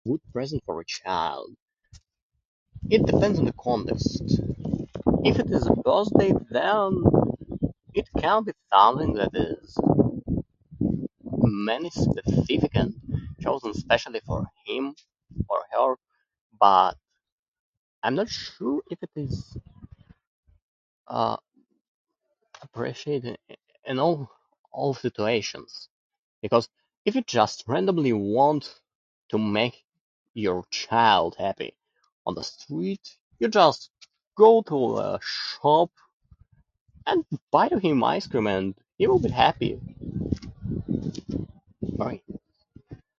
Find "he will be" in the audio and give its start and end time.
38.97-39.29